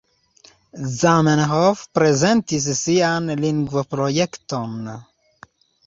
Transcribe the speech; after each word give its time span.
Zamenhof 1.01 1.83
prezentis 1.99 2.71
sian 2.83 3.31
lingvoprojekton. 3.45 4.93